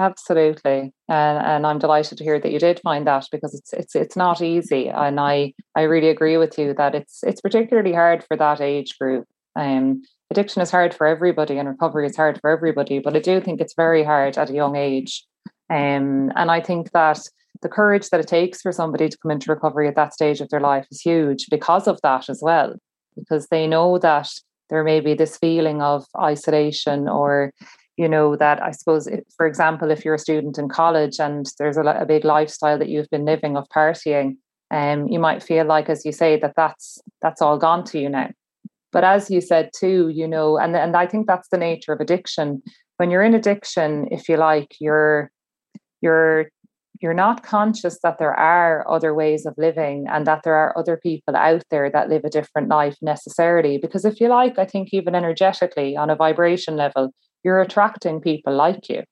[0.00, 3.94] Absolutely, and and I'm delighted to hear that you did find that because it's it's
[3.94, 8.24] it's not easy, and I I really agree with you that it's it's particularly hard
[8.24, 9.26] for that age group.
[9.56, 13.42] Um, addiction is hard for everybody, and recovery is hard for everybody, but I do
[13.42, 15.26] think it's very hard at a young age.
[15.68, 17.20] Um, and I think that
[17.60, 20.48] the courage that it takes for somebody to come into recovery at that stage of
[20.48, 22.74] their life is huge because of that as well,
[23.18, 24.30] because they know that
[24.70, 27.52] there may be this feeling of isolation or
[28.00, 31.52] you know that i suppose if, for example if you're a student in college and
[31.58, 34.36] there's a, a big lifestyle that you've been living of partying
[34.70, 38.08] um, you might feel like as you say that that's that's all gone to you
[38.08, 38.30] now.
[38.92, 42.00] But as you said too you know and and i think that's the nature of
[42.00, 42.62] addiction.
[42.96, 45.30] When you're in addiction if you like you're
[46.00, 46.50] you're
[47.02, 50.98] you're not conscious that there are other ways of living and that there are other
[50.98, 53.78] people out there that live a different life necessarily.
[53.78, 57.12] Because if you like i think even energetically on a vibration level
[57.44, 59.02] you're attracting people like you.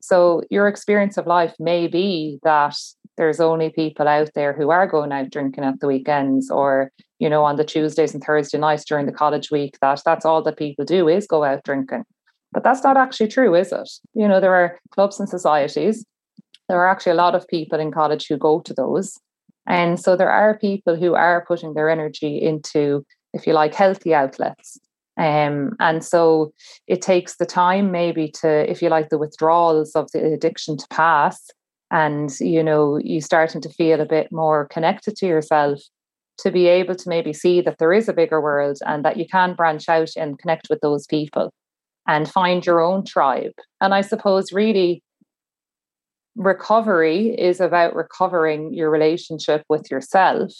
[0.00, 2.76] So your experience of life may be that
[3.16, 7.28] there's only people out there who are going out drinking at the weekends or you
[7.28, 10.58] know on the Tuesdays and Thursday nights during the college week that that's all that
[10.58, 12.04] people do is go out drinking.
[12.52, 13.90] But that's not actually true, is it?
[14.14, 16.04] You know there are clubs and societies.
[16.68, 19.18] There are actually a lot of people in college who go to those.
[19.66, 24.14] And so there are people who are putting their energy into if you like healthy
[24.14, 24.78] outlets
[25.16, 26.52] um, and so
[26.86, 30.86] it takes the time, maybe, to, if you like, the withdrawals of the addiction to
[30.90, 31.50] pass.
[31.90, 35.80] And, you know, you're starting to feel a bit more connected to yourself
[36.38, 39.26] to be able to maybe see that there is a bigger world and that you
[39.26, 41.50] can branch out and connect with those people
[42.06, 43.54] and find your own tribe.
[43.80, 45.02] And I suppose, really,
[46.36, 50.52] recovery is about recovering your relationship with yourself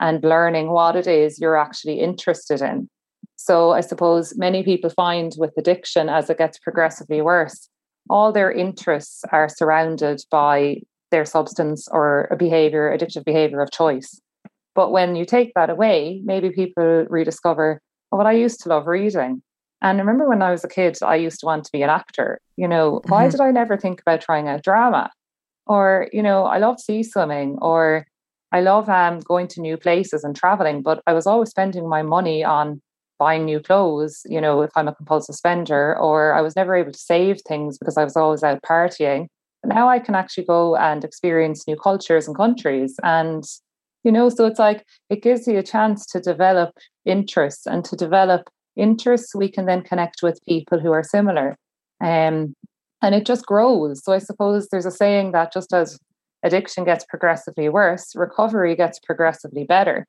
[0.00, 2.88] and learning what it is you're actually interested in
[3.36, 7.68] so I suppose many people find with addiction as it gets progressively worse,
[8.08, 14.20] all their interests are surrounded by their substance or a behavior, addictive behavior of choice.
[14.74, 18.86] But when you take that away, maybe people rediscover, oh, well, I used to love
[18.86, 19.42] reading.
[19.82, 21.90] And I remember when I was a kid, I used to want to be an
[21.90, 22.40] actor.
[22.56, 23.10] You know, mm-hmm.
[23.10, 25.10] why did I never think about trying out drama?
[25.66, 28.06] Or, you know, I love sea swimming or
[28.52, 32.02] I love um, going to new places and traveling, but I was always spending my
[32.02, 32.80] money on
[33.22, 36.90] buying new clothes, you know, if I'm a compulsive spender, or I was never able
[36.90, 39.28] to save things because I was always out partying.
[39.64, 42.96] Now I can actually go and experience new cultures and countries.
[43.04, 43.44] And,
[44.02, 46.70] you know, so it's like it gives you a chance to develop
[47.04, 48.42] interests and to develop
[48.74, 51.54] interests we can then connect with people who are similar.
[52.00, 52.56] Um,
[53.02, 54.02] and it just grows.
[54.04, 55.96] So I suppose there's a saying that just as
[56.42, 60.06] addiction gets progressively worse, recovery gets progressively better.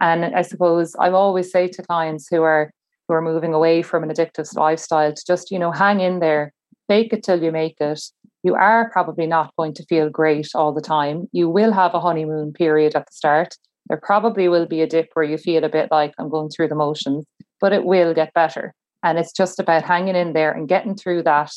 [0.00, 2.70] And I suppose I always say to clients who are
[3.08, 6.52] who are moving away from an addictive lifestyle to just, you know, hang in there,
[6.88, 8.00] fake it till you make it.
[8.42, 11.28] You are probably not going to feel great all the time.
[11.32, 13.54] You will have a honeymoon period at the start.
[13.88, 16.68] There probably will be a dip where you feel a bit like I'm going through
[16.68, 17.24] the motions,
[17.60, 18.74] but it will get better.
[19.02, 21.52] And it's just about hanging in there and getting through that.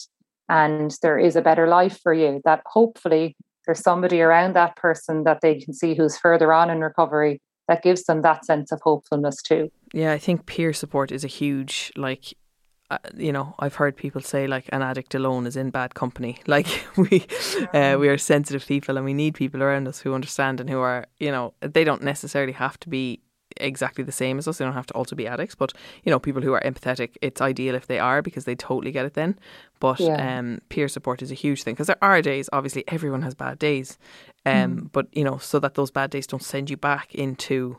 [0.49, 5.23] And there is a better life for you that hopefully there's somebody around that person
[5.23, 8.81] that they can see who's further on in recovery that gives them that sense of
[8.81, 9.71] hopefulness too.
[9.93, 12.33] Yeah, I think peer support is a huge like
[12.91, 16.39] uh, you know, I've heard people say like an addict alone is in bad company.
[16.47, 17.27] Like we,
[17.71, 20.79] uh, we are sensitive people, and we need people around us who understand and who
[20.79, 23.21] are, you know, they don't necessarily have to be
[23.57, 24.57] exactly the same as us.
[24.57, 27.41] They don't have to also be addicts, but you know, people who are empathetic, it's
[27.41, 29.37] ideal if they are because they totally get it then.
[29.79, 30.39] But yeah.
[30.39, 32.49] um, peer support is a huge thing because there are days.
[32.53, 33.97] Obviously, everyone has bad days,
[34.45, 34.91] um, mm.
[34.91, 37.77] but you know, so that those bad days don't send you back into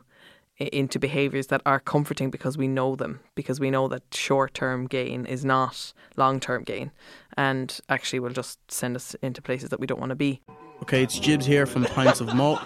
[0.60, 5.24] into behaviors that are comforting because we know them because we know that short-term gain
[5.24, 6.90] is not long-term gain
[7.36, 10.42] and actually will just send us into places that we don't want to be
[10.82, 12.60] okay it's jibs here from pints of malt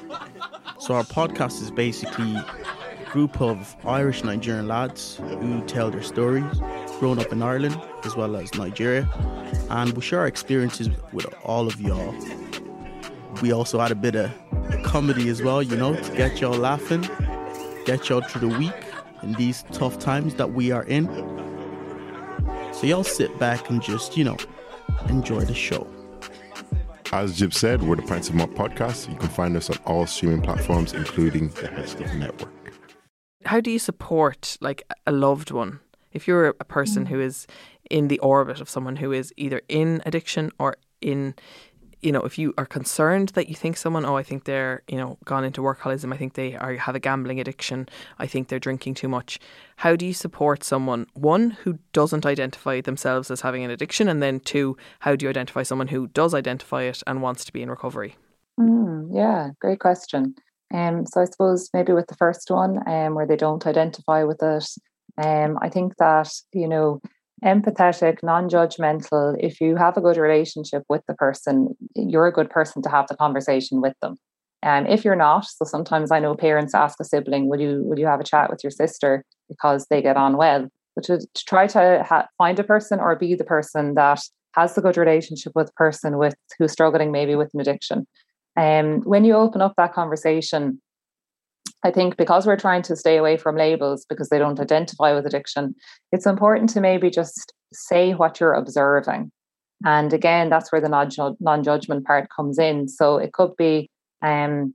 [0.80, 2.83] so our podcast is basically a
[3.14, 6.60] group of irish nigerian lads who tell their stories
[6.98, 9.08] growing up in ireland as well as nigeria
[9.70, 12.14] and we share our experiences with all of y'all
[13.40, 14.30] we also add a bit of
[14.82, 17.02] comedy as well you know to get y'all laughing
[17.84, 18.84] get y'all through the week
[19.24, 21.06] in these tough times that we are in.
[22.72, 24.36] So y'all sit back and just, you know,
[25.08, 25.86] enjoy the show.
[27.12, 29.10] As Jib said, we're the Pints of Malt podcast.
[29.10, 32.53] You can find us on all streaming platforms, including the Head Network.
[33.46, 35.80] How do you support like a loved one?
[36.12, 37.46] If you're a person who is
[37.90, 41.34] in the orbit of someone who is either in addiction or in
[42.04, 44.98] you know, if you are concerned that you think someone, oh, I think they're, you
[44.98, 48.58] know, gone into workaholism, I think they are have a gambling addiction, I think they're
[48.58, 49.40] drinking too much.
[49.76, 54.22] How do you support someone, one, who doesn't identify themselves as having an addiction, and
[54.22, 57.62] then two, how do you identify someone who does identify it and wants to be
[57.62, 58.16] in recovery?
[58.60, 60.34] Mm, yeah, great question.
[60.74, 64.42] Um, so I suppose maybe with the first one, um, where they don't identify with
[64.42, 64.66] it,
[65.24, 67.00] um, I think that you know
[67.44, 69.36] empathetic, non judgmental.
[69.38, 73.06] If you have a good relationship with the person, you're a good person to have
[73.06, 74.16] the conversation with them.
[74.62, 77.82] And um, if you're not, so sometimes I know parents ask a sibling, "Will you
[77.84, 81.18] will you have a chat with your sister because they get on well?" But to,
[81.18, 84.22] to try to ha- find a person or be the person that
[84.54, 88.06] has the good relationship with the person with who's struggling maybe with an addiction.
[88.56, 90.80] And um, when you open up that conversation,
[91.82, 95.26] I think because we're trying to stay away from labels because they don't identify with
[95.26, 95.74] addiction,
[96.12, 99.30] it's important to maybe just say what you're observing.
[99.84, 102.88] And again, that's where the non judgment part comes in.
[102.88, 103.90] So it could be
[104.22, 104.74] um,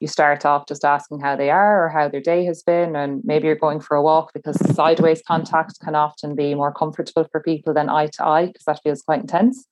[0.00, 3.20] you start off just asking how they are or how their day has been, and
[3.24, 7.42] maybe you're going for a walk because sideways contact can often be more comfortable for
[7.42, 9.66] people than eye to eye because that feels quite intense.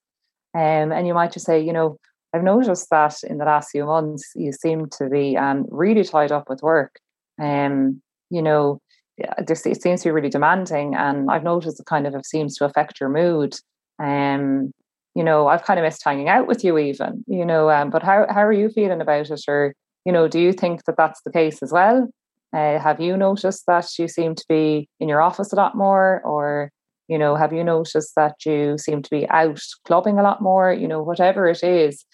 [0.54, 1.96] Um, and you might just say, you know,
[2.37, 6.33] I've noticed that in the last few months, you seem to be um, really tied
[6.33, 7.01] up with work.
[7.40, 8.81] Um, you know,
[9.16, 13.01] it seems to be really demanding, and I've noticed it kind of seems to affect
[13.01, 13.57] your mood.
[13.99, 14.72] Um,
[15.14, 17.25] you know, I've kind of missed hanging out with you, even.
[17.27, 19.40] You know, um, but how how are you feeling about it?
[19.49, 19.72] Or
[20.05, 22.09] you know, do you think that that's the case as well?
[22.53, 26.20] Uh, have you noticed that you seem to be in your office a lot more,
[26.22, 26.70] or
[27.09, 30.72] you know, have you noticed that you seem to be out clubbing a lot more?
[30.72, 32.05] You know, whatever it is.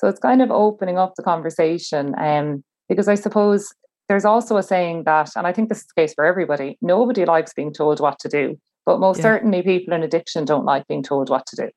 [0.00, 2.14] So it's kind of opening up the conversation.
[2.18, 3.72] Um, because I suppose
[4.08, 7.26] there's also a saying that, and I think this is the case for everybody, nobody
[7.26, 8.58] likes being told what to do.
[8.86, 9.24] But most yeah.
[9.24, 11.70] certainly people in addiction don't like being told what to do.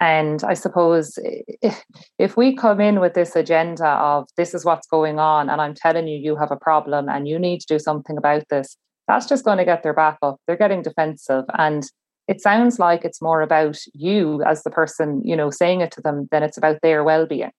[0.00, 1.16] And I suppose
[1.62, 1.84] if,
[2.18, 5.74] if we come in with this agenda of this is what's going on, and I'm
[5.74, 9.26] telling you, you have a problem and you need to do something about this, that's
[9.26, 10.38] just going to get their back up.
[10.48, 11.44] They're getting defensive.
[11.56, 11.84] And
[12.28, 16.00] it sounds like it's more about you as the person, you know, saying it to
[16.00, 17.50] them than it's about their well-being.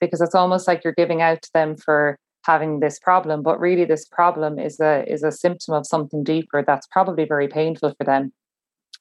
[0.00, 3.84] Because it's almost like you're giving out to them for having this problem, but really
[3.84, 8.04] this problem is a is a symptom of something deeper that's probably very painful for
[8.04, 8.32] them.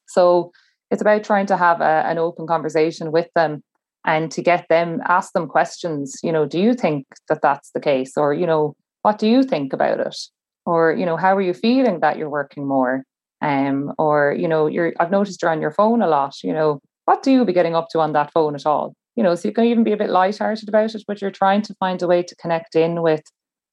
[0.07, 0.51] So
[0.89, 3.63] it's about trying to have a, an open conversation with them
[4.05, 7.79] and to get them ask them questions you know do you think that that's the
[7.79, 10.17] case or you know what do you think about it
[10.65, 13.03] or you know how are you feeling that you're working more
[13.41, 16.79] um, or you know you're i've noticed you're on your phone a lot you know
[17.05, 18.95] what do you be getting up to on that phone at all?
[19.15, 21.61] You know so you can even be a bit lighthearted about it but you're trying
[21.63, 23.23] to find a way to connect in with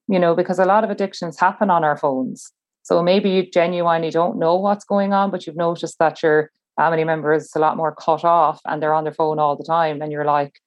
[0.07, 2.53] you know because a lot of addictions happen on our phones.
[2.85, 7.05] So maybe you genuinely don't know what's going on but you've noticed that your family
[7.05, 10.01] member is a lot more cut off and they're on their phone all the time
[10.01, 10.61] and you're like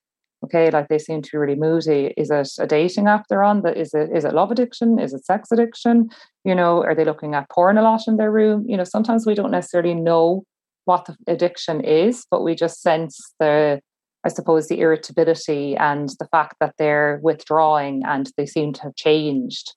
[0.44, 2.14] okay, like they seem to be really moody.
[2.18, 3.62] Is it a dating app they're on?
[3.62, 5.00] That is it is it love addiction?
[5.00, 6.10] Is it sex addiction?
[6.44, 8.66] You know, are they looking at porn a lot in their room?
[8.68, 10.44] You know, sometimes we don't necessarily know
[10.86, 13.80] what the addiction is, but we just sense the
[14.24, 18.96] I suppose the irritability and the fact that they're withdrawing and they seem to have
[18.96, 19.76] changed.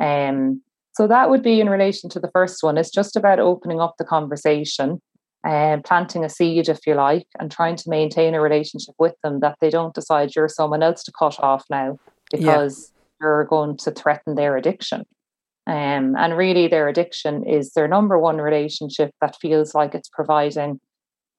[0.00, 0.62] Um,
[0.94, 2.76] so that would be in relation to the first one.
[2.76, 5.00] It's just about opening up the conversation
[5.44, 9.40] um, planting a seed, if you like, and trying to maintain a relationship with them
[9.40, 11.98] that they don't decide you're someone else to cut off now
[12.30, 12.90] because
[13.20, 13.26] yeah.
[13.26, 15.04] you're going to threaten their addiction.
[15.66, 20.80] Um, and really, their addiction is their number one relationship that feels like it's providing,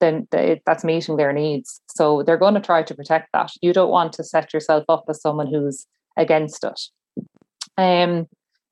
[0.00, 1.80] then that's meeting their needs.
[1.94, 3.50] So they're going to try to protect that.
[3.60, 5.86] You don't want to set yourself up as someone who's
[6.16, 6.80] against it.
[7.76, 8.26] Um,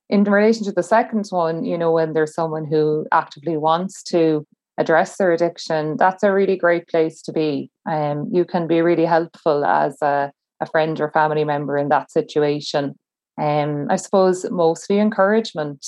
[0.09, 4.47] in relation to the second one, you know, when there's someone who actively wants to
[4.79, 7.71] address their addiction, that's a really great place to be.
[7.87, 12.11] Um, you can be really helpful as a, a friend or family member in that
[12.11, 12.95] situation.
[13.41, 15.87] Um, I suppose mostly encouragement.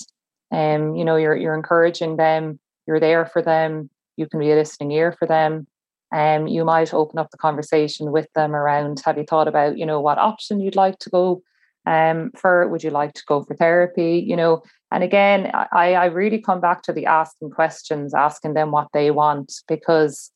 [0.53, 4.55] Um, you know, you're you're encouraging them, you're there for them, you can be a
[4.55, 5.67] listening ear for them.
[6.15, 9.85] Um, you might open up the conversation with them around have you thought about, you
[9.85, 11.43] know, what option you'd like to go
[11.87, 12.69] um, for?
[12.69, 14.25] Would you like to go for therapy?
[14.27, 14.63] You know,
[14.93, 19.11] and again, I, I really come back to the asking questions, asking them what they
[19.11, 20.31] want, because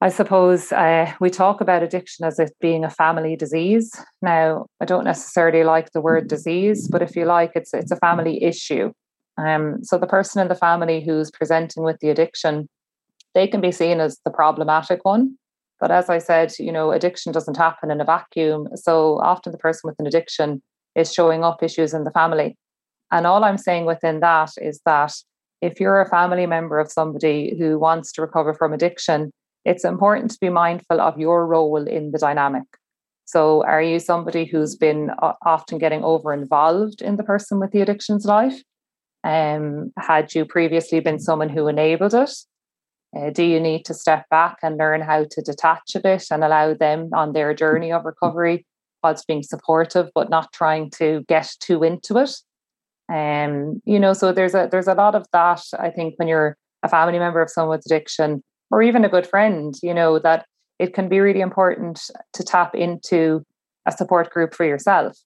[0.00, 3.90] I suppose uh, we talk about addiction as it being a family disease.
[4.20, 7.96] Now, I don't necessarily like the word disease, but if you like, it's it's a
[7.96, 8.92] family issue.
[9.38, 12.68] Um, so the person in the family who's presenting with the addiction,
[13.34, 15.38] they can be seen as the problematic one.
[15.80, 18.68] But as I said, you know, addiction doesn't happen in a vacuum.
[18.74, 20.62] So often the person with an addiction
[20.94, 22.56] is showing up issues in the family.
[23.12, 25.12] And all I'm saying within that is that
[25.62, 29.30] if you're a family member of somebody who wants to recover from addiction,
[29.64, 32.64] it's important to be mindful of your role in the dynamic.
[33.24, 35.10] So, are you somebody who's been
[35.44, 38.62] often getting over involved in the person with the addiction's life?
[39.24, 42.30] Um, had you previously been someone who enabled it?
[43.16, 46.44] Uh, do you need to step back and learn how to detach a bit and
[46.44, 48.66] allow them on their journey of recovery
[49.02, 52.34] whilst being supportive, but not trying to get too into it?
[53.12, 55.62] Um, you know, so there's a there's a lot of that.
[55.78, 59.26] I think when you're a family member of someone with addiction, or even a good
[59.26, 60.46] friend, you know, that
[60.78, 63.44] it can be really important to tap into
[63.86, 65.16] a support group for yourself.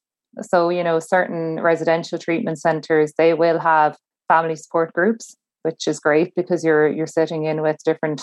[0.42, 3.96] So, you know, certain residential treatment centers, they will have
[4.28, 8.22] family support groups which is great because you're you're sitting in with different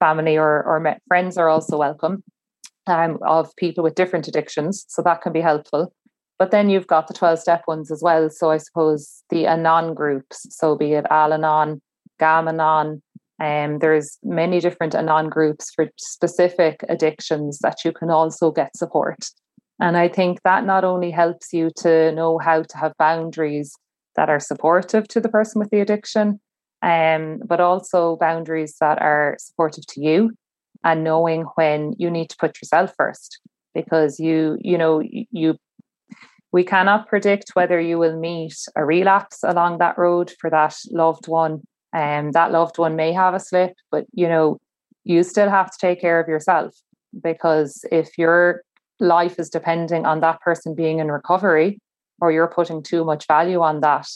[0.00, 2.22] family or or friends are also welcome
[2.86, 5.92] um, of people with different addictions, so that can be helpful.
[6.38, 8.28] But then you've got the 12 step ones as well.
[8.28, 11.80] So I suppose the Anon groups, so be it Al-Anon,
[12.18, 13.00] Gam Anon,
[13.40, 19.30] um, there's many different Anon groups for specific addictions that you can also get support.
[19.80, 23.76] And I think that not only helps you to know how to have boundaries
[24.16, 26.40] that are supportive to the person with the addiction,
[26.82, 30.32] um, but also boundaries that are supportive to you
[30.84, 33.40] and knowing when you need to put yourself first
[33.74, 35.56] because you you know you
[36.52, 41.26] we cannot predict whether you will meet a relapse along that road for that loved
[41.26, 41.62] one.
[41.94, 44.58] And um, that loved one may have a slip but you know
[45.04, 46.74] you still have to take care of yourself
[47.22, 48.62] because if your
[48.98, 51.80] life is depending on that person being in recovery
[52.20, 54.06] or you're putting too much value on that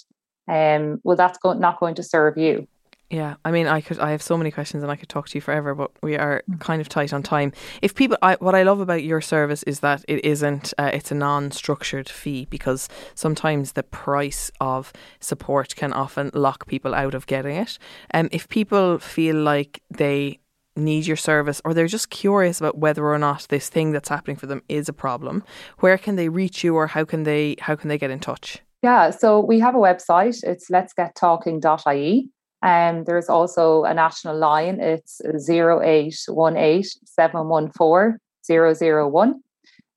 [0.48, 2.66] um, well, that's go- not going to serve you.
[3.08, 4.00] Yeah, I mean, I could.
[4.00, 6.42] I have so many questions, and I could talk to you forever, but we are
[6.50, 6.58] mm.
[6.58, 7.52] kind of tight on time.
[7.80, 10.74] If people, I, what I love about your service is that it isn't.
[10.76, 16.96] Uh, it's a non-structured fee because sometimes the price of support can often lock people
[16.96, 17.78] out of getting it.
[18.10, 20.40] And um, if people feel like they
[20.74, 24.36] need your service or they're just curious about whether or not this thing that's happening
[24.36, 25.44] for them is a problem,
[25.78, 28.62] where can they reach you, or how can they how can they get in touch?
[28.86, 30.44] Yeah, so we have a website.
[30.44, 32.30] It's letsgettalking.ie.
[32.62, 34.78] And um, there's also a national line.
[34.78, 38.18] It's 0818 714
[38.48, 39.42] 001.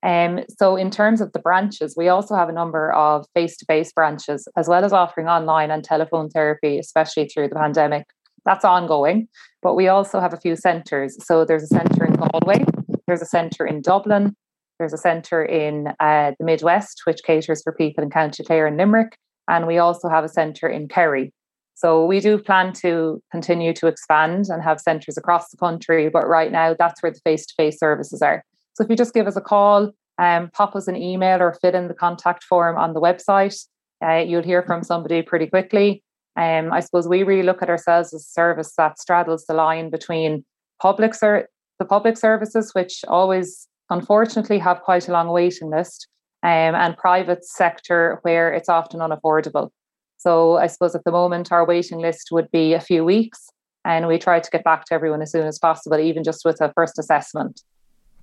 [0.02, 3.64] Um, so, in terms of the branches, we also have a number of face to
[3.64, 8.06] face branches, as well as offering online and telephone therapy, especially through the pandemic.
[8.44, 9.28] That's ongoing.
[9.62, 11.16] But we also have a few centres.
[11.24, 12.64] So, there's a centre in Galway,
[13.06, 14.34] there's a centre in Dublin,
[14.80, 18.78] there's a centre in uh, the Midwest, which caters for people in County Clare and
[18.78, 19.16] Limerick.
[19.46, 21.32] And we also have a centre in Kerry.
[21.74, 26.08] So we do plan to continue to expand and have centres across the country.
[26.08, 28.42] But right now, that's where the face to face services are.
[28.72, 31.74] So if you just give us a call, um, pop us an email or fit
[31.74, 33.66] in the contact form on the website,
[34.04, 36.02] uh, you'll hear from somebody pretty quickly.
[36.36, 39.90] Um, I suppose we really look at ourselves as a service that straddles the line
[39.90, 40.44] between
[40.80, 46.08] public ser- the public services, which always unfortunately have quite a long waiting list,
[46.42, 49.70] um, and private sector where it's often unaffordable.
[50.16, 53.48] So I suppose at the moment our waiting list would be a few weeks,
[53.84, 56.60] and we try to get back to everyone as soon as possible, even just with
[56.60, 57.62] a first assessment.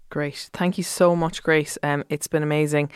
[0.09, 0.49] Great.
[0.53, 1.78] Thank you so much, Grace.
[1.84, 2.89] Um, it's been amazing.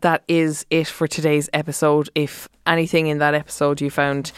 [0.00, 2.10] That is it for today's episode.
[2.14, 4.32] If anything in that episode you found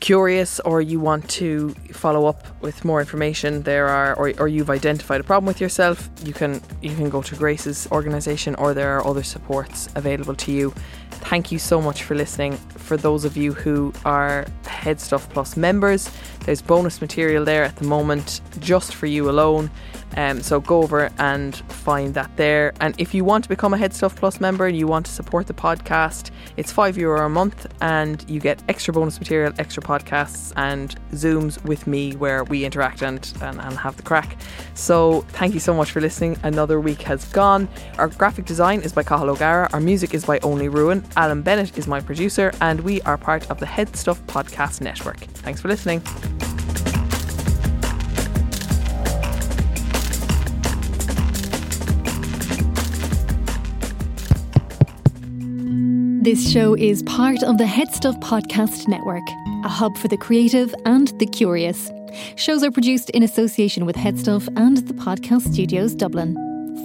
[0.00, 4.70] curious or you want to follow up with more information there are or, or you've
[4.70, 8.96] identified a problem with yourself you can you can go to grace's organization or there
[8.96, 10.72] are other supports available to you
[11.10, 16.10] thank you so much for listening for those of you who are HeadStuff plus members
[16.44, 19.70] there's bonus material there at the moment just for you alone
[20.16, 22.72] Um, so go over and find that there.
[22.80, 25.46] And if you want to become a HeadStuff Plus member and you want to support
[25.46, 30.52] the podcast, it's five euro a month, and you get extra bonus material, extra podcasts,
[30.56, 34.36] and zooms with me where we interact and, and, and have the crack.
[34.74, 36.36] So thank you so much for listening.
[36.42, 37.68] Another week has gone.
[37.98, 39.68] Our graphic design is by Cathal O'Gara.
[39.72, 40.97] Our music is by Only Ruin.
[41.16, 45.18] Alan Bennett is my producer, and we are part of the HeadStuff Podcast Network.
[45.18, 46.02] Thanks for listening.
[56.22, 59.26] This show is part of the HeadStuff Podcast Network,
[59.64, 61.90] a hub for the creative and the curious.
[62.36, 66.34] Shows are produced in association with HeadStuff and the Podcast Studios Dublin.